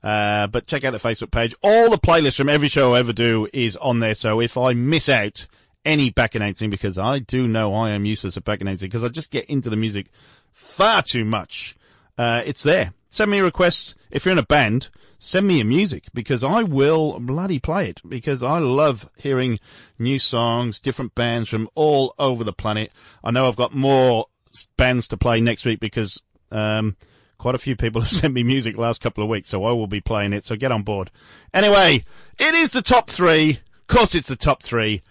[0.04, 1.56] Uh, but check out the Facebook page.
[1.64, 4.16] All the playlists from every show I ever do is on there.
[4.16, 5.48] So if I miss out
[5.84, 9.10] any back announcing, because I do know I am useless at back announcing, because I
[9.10, 10.12] just get into the music
[10.52, 11.76] far too much,
[12.18, 12.94] uh, it's there.
[13.10, 13.96] Send me requests.
[14.12, 18.02] If you're in a band, send me your music because I will bloody play it
[18.08, 19.60] because I love hearing
[19.98, 22.92] new songs, different bands from all over the planet.
[23.24, 24.28] I know I've got more
[24.78, 26.22] bands to play next week because,
[26.52, 26.96] um,
[27.38, 29.88] quite a few people have sent me music last couple of weeks, so I will
[29.88, 31.12] be playing it, so get on board.
[31.54, 32.04] Anyway,
[32.38, 33.60] it is the top three.
[33.82, 35.02] Of course it's the top three.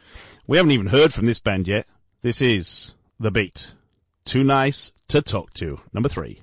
[0.46, 1.86] We haven't even heard from this band yet.
[2.22, 3.74] This is The Beat.
[4.24, 5.80] Too Nice to Talk to.
[5.92, 6.42] Number three.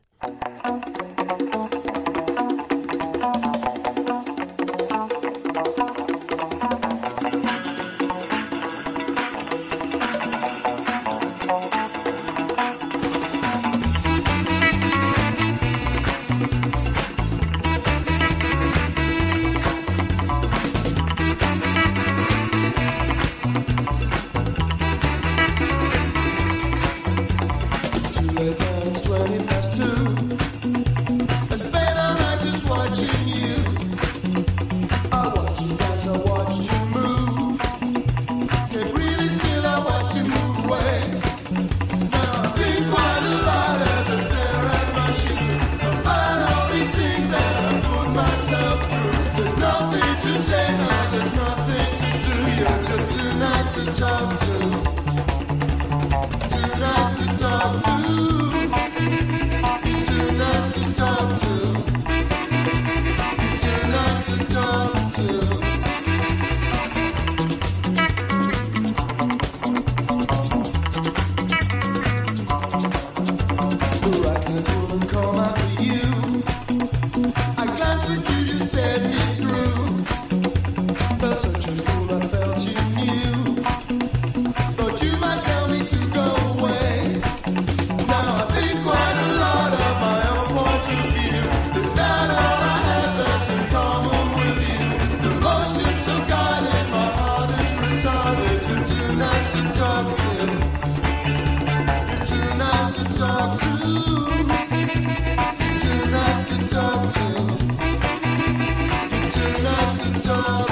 [109.33, 110.64] turn off the dawn.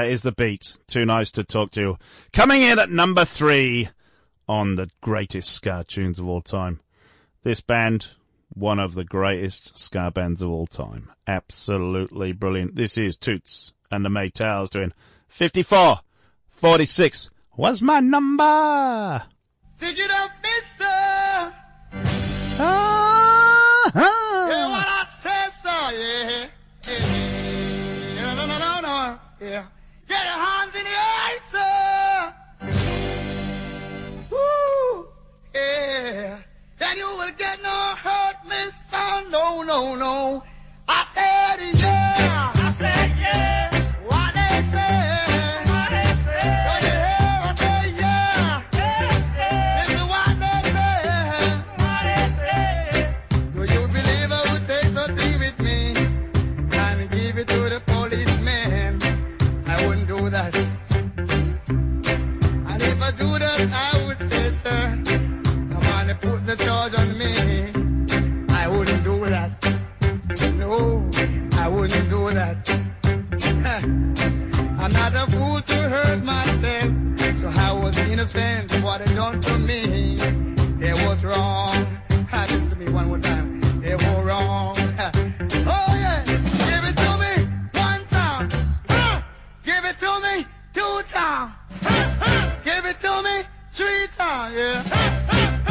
[0.00, 0.78] That is the beat.
[0.86, 1.98] Too nice to talk to.
[2.32, 3.90] Coming in at number three
[4.48, 6.80] on the greatest ska tunes of all time.
[7.42, 8.12] This band,
[8.48, 11.12] one of the greatest ska bands of all time.
[11.26, 12.76] Absolutely brilliant.
[12.76, 14.94] This is Toots and the Maytals doing
[15.28, 16.00] 54,
[16.48, 19.24] 46 What's my number.
[19.74, 21.52] Sing it up, mister.
[22.58, 24.48] Ah, ah.
[24.48, 25.98] Yeah, what I said, sir?
[25.98, 26.48] yeah.
[28.14, 28.34] yeah.
[28.34, 29.18] No, no, no, no.
[29.46, 29.66] Yeah.
[30.10, 32.34] Get your hands in the air, sir.
[34.32, 35.08] Woo,
[35.54, 36.38] yeah.
[36.80, 39.30] Then you will get no hurt, mister.
[39.30, 40.42] No, no, no.
[40.88, 41.60] I said
[74.92, 76.92] Not a fool to hurt myself.
[77.40, 78.74] So I was innocent.
[78.74, 80.14] of What they done to me,
[80.80, 81.70] it was wrong.
[82.30, 83.62] Ha, listen to me one more time.
[83.82, 84.74] It was wrong.
[85.66, 87.32] Oh yeah, give it to me
[87.72, 88.48] one time.
[89.64, 91.52] Give it to me two times.
[92.64, 93.42] Give it to me
[93.72, 94.54] three times.
[94.56, 94.82] Yeah.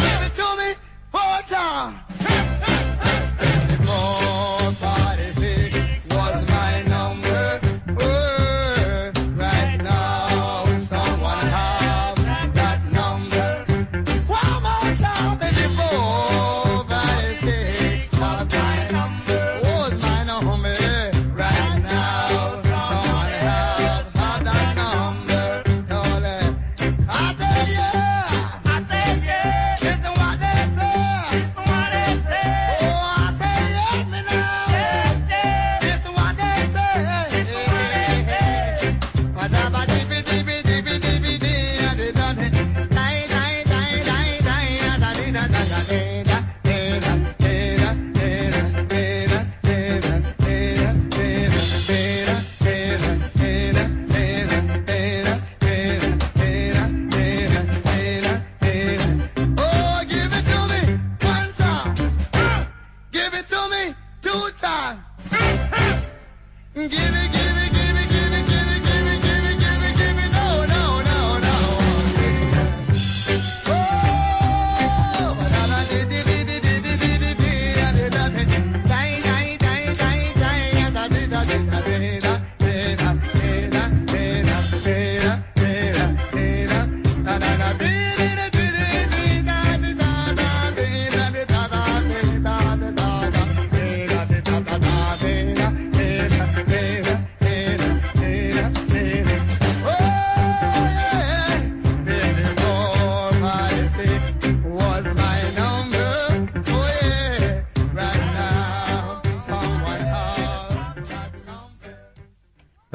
[0.04, 0.74] Give it to me
[1.12, 2.09] four times.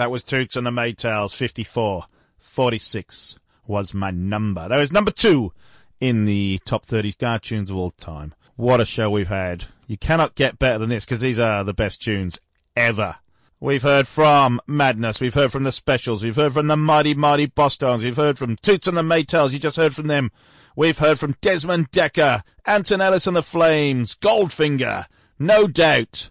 [0.05, 2.05] That was Toots and the Maytals, 54.
[2.37, 4.69] 46 was my number.
[4.69, 5.55] That was number two
[5.99, 8.35] in the top 30 ska tunes of all time.
[8.55, 9.65] What a show we've had.
[9.87, 12.39] You cannot get better than this because these are the best tunes
[12.77, 13.17] ever.
[13.61, 17.47] We've heard from Madness, we've heard from the Specials, we've heard from the Mighty Mighty
[17.47, 20.33] Bosstones, we've heard from Toots and the Maytals, you just heard from them.
[20.77, 25.07] We've heard from Desmond Dekker, Alton Ellis and the Flames, Goldfinger,
[25.39, 26.29] No Doubt.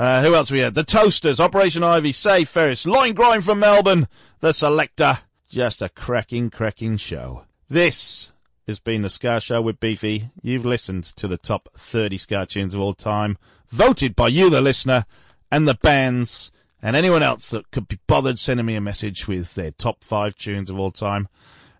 [0.00, 0.72] Uh, who else we had?
[0.72, 4.08] The Toasters, Operation Ivy, Save Ferris, Line Groin from Melbourne,
[4.38, 5.18] The Selecter.
[5.50, 7.44] Just a cracking, cracking show.
[7.68, 8.32] This
[8.66, 10.30] has been the Ska Show with Beefy.
[10.40, 13.36] You've listened to the top 30 Ska tunes of all time,
[13.68, 15.04] voted by you, the listener,
[15.52, 16.50] and the bands,
[16.80, 20.34] and anyone else that could be bothered sending me a message with their top five
[20.34, 21.28] tunes of all time.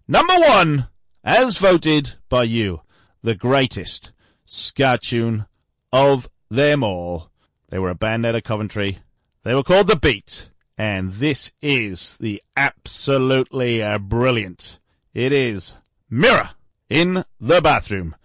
[0.07, 0.89] Number one,
[1.25, 2.83] as voted by you,
[3.23, 4.13] the greatest
[4.45, 5.47] Ska tune
[5.91, 7.30] of them all.
[7.71, 8.99] They were a band out of Coventry.
[9.45, 14.81] They were called The Beat, and this is the absolutely uh, brilliant.
[15.15, 15.77] It is
[16.11, 16.51] Mirror
[16.89, 18.17] in the Bathroom.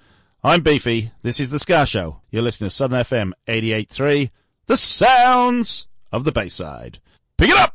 [0.43, 1.11] I'm Beefy.
[1.21, 2.21] This is The Ska Show.
[2.31, 4.31] You're listening to Southern FM 88.3,
[4.65, 6.99] the sounds of the Bayside.
[7.37, 7.74] Pick it up!